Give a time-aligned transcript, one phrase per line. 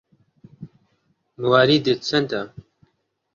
[1.41, 2.41] موالیدت چەندە؟